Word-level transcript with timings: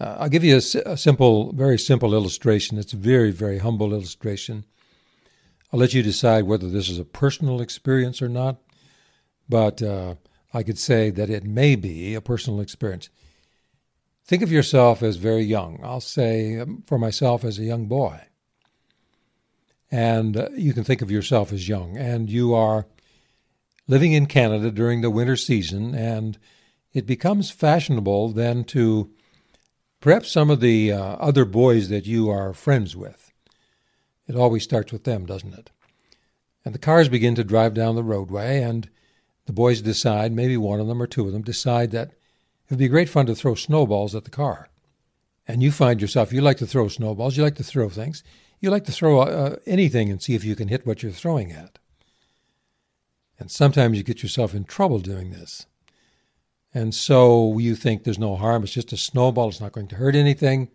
Uh, 0.00 0.16
I'll 0.20 0.28
give 0.28 0.44
you 0.44 0.56
a, 0.56 0.90
a, 0.90 0.96
simple, 0.96 1.52
very 1.52 1.78
simple 1.78 2.14
illustration. 2.14 2.78
It's 2.78 2.92
a 2.92 2.96
very, 2.96 3.30
very 3.30 3.58
humble 3.58 3.92
illustration. 3.92 4.64
I'll 5.72 5.78
let 5.78 5.94
you 5.94 6.02
decide 6.02 6.44
whether 6.44 6.68
this 6.68 6.88
is 6.88 6.98
a 6.98 7.04
personal 7.04 7.60
experience 7.60 8.20
or 8.20 8.28
not, 8.28 8.58
but 9.48 9.82
uh, 9.82 10.16
I 10.52 10.62
could 10.62 10.78
say 10.78 11.10
that 11.10 11.30
it 11.30 11.44
may 11.44 11.76
be 11.76 12.14
a 12.14 12.20
personal 12.20 12.60
experience. 12.60 13.08
Think 14.24 14.42
of 14.42 14.50
yourself 14.50 15.02
as 15.02 15.16
very 15.16 15.42
young. 15.42 15.80
I'll 15.82 16.00
say 16.00 16.58
um, 16.58 16.82
for 16.86 16.98
myself 16.98 17.44
as 17.44 17.58
a 17.58 17.64
young 17.64 17.86
boy. 17.86 18.20
And 19.90 20.36
uh, 20.36 20.48
you 20.56 20.72
can 20.72 20.82
think 20.82 21.02
of 21.02 21.10
yourself 21.10 21.52
as 21.52 21.68
young, 21.68 21.96
and 21.96 22.28
you 22.28 22.54
are 22.54 22.86
living 23.86 24.12
in 24.12 24.26
Canada 24.26 24.70
during 24.70 25.02
the 25.02 25.10
winter 25.10 25.36
season, 25.36 25.94
and 25.94 26.36
it 26.92 27.06
becomes 27.06 27.50
fashionable 27.50 28.30
then 28.30 28.64
to 28.64 29.13
perhaps 30.04 30.30
some 30.30 30.50
of 30.50 30.60
the 30.60 30.92
uh, 30.92 30.98
other 30.98 31.46
boys 31.46 31.88
that 31.88 32.04
you 32.04 32.28
are 32.28 32.52
friends 32.52 32.94
with. 32.94 33.32
It 34.28 34.36
always 34.36 34.62
starts 34.62 34.92
with 34.92 35.04
them, 35.04 35.24
doesn't 35.24 35.54
it? 35.54 35.70
And 36.62 36.74
the 36.74 36.78
cars 36.78 37.08
begin 37.08 37.34
to 37.36 37.42
drive 37.42 37.72
down 37.72 37.94
the 37.94 38.04
roadway, 38.04 38.62
and 38.62 38.90
the 39.46 39.54
boys 39.54 39.80
decide, 39.80 40.30
maybe 40.30 40.58
one 40.58 40.78
of 40.78 40.88
them 40.88 41.00
or 41.00 41.06
two 41.06 41.26
of 41.26 41.32
them, 41.32 41.40
decide 41.40 41.90
that 41.92 42.08
it 42.08 42.16
would 42.68 42.78
be 42.78 42.88
great 42.88 43.08
fun 43.08 43.24
to 43.24 43.34
throw 43.34 43.54
snowballs 43.54 44.14
at 44.14 44.24
the 44.24 44.30
car. 44.30 44.68
And 45.48 45.62
you 45.62 45.72
find 45.72 46.02
yourself, 46.02 46.34
you 46.34 46.42
like 46.42 46.58
to 46.58 46.66
throw 46.66 46.88
snowballs, 46.88 47.38
you 47.38 47.42
like 47.42 47.56
to 47.56 47.64
throw 47.64 47.88
things, 47.88 48.22
you 48.60 48.68
like 48.68 48.84
to 48.84 48.92
throw 48.92 49.20
uh, 49.20 49.56
anything 49.64 50.10
and 50.10 50.22
see 50.22 50.34
if 50.34 50.44
you 50.44 50.54
can 50.54 50.68
hit 50.68 50.86
what 50.86 51.02
you're 51.02 51.12
throwing 51.12 51.50
at. 51.50 51.78
And 53.38 53.50
sometimes 53.50 53.96
you 53.96 54.04
get 54.04 54.22
yourself 54.22 54.54
in 54.54 54.64
trouble 54.64 54.98
doing 54.98 55.30
this. 55.30 55.64
And 56.74 56.92
so 56.92 57.58
you 57.58 57.76
think 57.76 58.02
there's 58.02 58.18
no 58.18 58.34
harm, 58.34 58.64
it's 58.64 58.72
just 58.72 58.92
a 58.92 58.96
snowball, 58.96 59.48
it's 59.48 59.60
not 59.60 59.72
going 59.72 59.86
to 59.88 59.96
hurt 59.96 60.16
anything. 60.16 60.68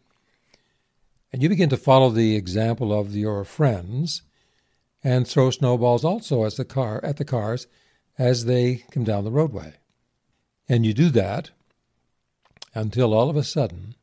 And 1.33 1.43
you 1.43 1.49
begin 1.49 1.69
to 1.69 1.77
follow 1.77 2.09
the 2.09 2.37
example 2.37 2.97
of 2.97 3.15
your 3.15 3.43
friends 3.43 4.21
and 5.03 5.27
throw 5.27 5.51
snowballs 5.51 6.05
also 6.05 6.45
as 6.45 6.55
the 6.55 6.65
car 6.65 7.01
at 7.03 7.17
the 7.17 7.25
cars 7.25 7.67
as 8.17 8.45
they 8.45 8.85
come 8.91 9.03
down 9.03 9.25
the 9.25 9.31
roadway. 9.31 9.73
And 10.69 10.85
you 10.85 10.93
do 10.93 11.09
that 11.09 11.51
until 12.73 13.13
all 13.13 13.29
of 13.29 13.35
a 13.35 13.43
sudden 13.43 13.95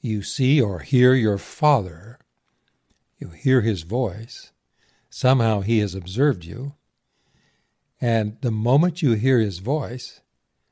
you 0.00 0.22
see 0.22 0.60
or 0.60 0.80
hear 0.80 1.14
your 1.14 1.38
father, 1.38 2.18
you 3.18 3.28
hear 3.28 3.60
his 3.60 3.82
voice, 3.82 4.52
somehow 5.10 5.60
he 5.60 5.80
has 5.80 5.94
observed 5.94 6.44
you, 6.44 6.74
and 8.00 8.36
the 8.40 8.50
moment 8.50 9.02
you 9.02 9.12
hear 9.12 9.38
his 9.38 9.58
voice 9.58 10.20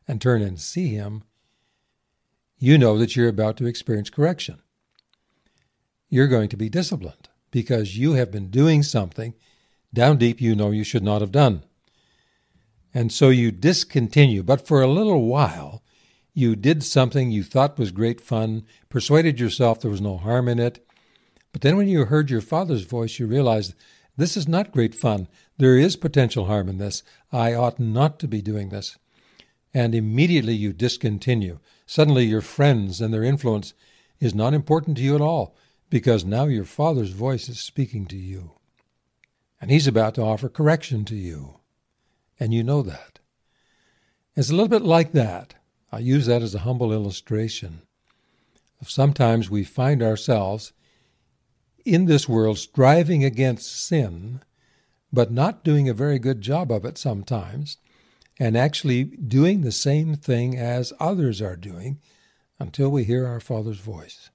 and 0.06 0.20
turn 0.20 0.42
and 0.42 0.60
see 0.60 0.88
him, 0.88 1.24
you 2.58 2.78
know 2.78 2.98
that 2.98 3.16
you're 3.16 3.28
about 3.28 3.56
to 3.58 3.66
experience 3.66 4.10
correction. 4.10 4.62
You're 6.08 6.28
going 6.28 6.48
to 6.50 6.56
be 6.56 6.68
disciplined 6.68 7.28
because 7.50 7.98
you 7.98 8.12
have 8.12 8.30
been 8.30 8.50
doing 8.50 8.82
something 8.82 9.34
down 9.92 10.18
deep 10.18 10.40
you 10.40 10.54
know 10.54 10.70
you 10.70 10.84
should 10.84 11.02
not 11.02 11.20
have 11.20 11.32
done. 11.32 11.64
And 12.92 13.12
so 13.12 13.28
you 13.28 13.50
discontinue, 13.50 14.42
but 14.42 14.66
for 14.66 14.82
a 14.82 14.86
little 14.86 15.26
while, 15.26 15.82
you 16.32 16.56
did 16.56 16.82
something 16.82 17.30
you 17.30 17.42
thought 17.42 17.78
was 17.78 17.92
great 17.92 18.20
fun, 18.20 18.64
persuaded 18.88 19.38
yourself 19.38 19.80
there 19.80 19.90
was 19.90 20.00
no 20.00 20.16
harm 20.16 20.48
in 20.48 20.58
it. 20.58 20.86
But 21.52 21.62
then 21.62 21.76
when 21.76 21.88
you 21.88 22.04
heard 22.04 22.30
your 22.30 22.40
father's 22.40 22.82
voice, 22.82 23.18
you 23.18 23.26
realized 23.26 23.74
this 24.16 24.36
is 24.36 24.48
not 24.48 24.72
great 24.72 24.94
fun. 24.94 25.28
There 25.58 25.78
is 25.78 25.96
potential 25.96 26.46
harm 26.46 26.68
in 26.68 26.78
this. 26.78 27.02
I 27.32 27.54
ought 27.54 27.78
not 27.78 28.18
to 28.20 28.28
be 28.28 28.42
doing 28.42 28.68
this. 28.68 28.96
And 29.74 29.94
immediately 29.94 30.54
you 30.54 30.72
discontinue. 30.72 31.58
Suddenly 31.84 32.24
your 32.24 32.40
friends 32.40 33.00
and 33.00 33.12
their 33.12 33.24
influence 33.24 33.74
is 34.20 34.34
not 34.34 34.54
important 34.54 34.96
to 34.96 35.02
you 35.02 35.14
at 35.14 35.20
all 35.20 35.54
because 35.90 36.24
now 36.24 36.44
your 36.44 36.64
father's 36.64 37.10
voice 37.10 37.48
is 37.48 37.58
speaking 37.58 38.06
to 38.06 38.16
you. 38.16 38.52
And 39.60 39.70
he's 39.70 39.86
about 39.86 40.14
to 40.14 40.22
offer 40.22 40.48
correction 40.48 41.04
to 41.06 41.16
you. 41.16 41.58
And 42.38 42.54
you 42.54 42.62
know 42.62 42.82
that. 42.82 43.18
It's 44.36 44.50
a 44.50 44.54
little 44.54 44.68
bit 44.68 44.82
like 44.82 45.12
that 45.12 45.54
I 45.90 45.98
use 45.98 46.26
that 46.26 46.42
as 46.42 46.54
a 46.54 46.60
humble 46.60 46.92
illustration 46.92 47.82
sometimes 48.88 49.50
we 49.50 49.64
find 49.64 50.02
ourselves 50.02 50.72
in 51.84 52.06
this 52.06 52.28
world 52.28 52.58
striving 52.58 53.24
against 53.24 53.84
sin, 53.84 54.40
but 55.12 55.30
not 55.30 55.64
doing 55.64 55.88
a 55.88 55.94
very 55.94 56.18
good 56.18 56.40
job 56.40 56.70
of 56.72 56.84
it 56.84 56.98
sometimes, 56.98 57.78
and 58.38 58.56
actually 58.56 59.04
doing 59.04 59.60
the 59.60 59.72
same 59.72 60.14
thing 60.14 60.56
as 60.58 60.92
others 60.98 61.40
are 61.40 61.56
doing 61.56 62.00
until 62.58 62.90
we 62.90 63.04
hear 63.04 63.26
our 63.26 63.40
Father's 63.40 63.78
voice. 63.78 64.30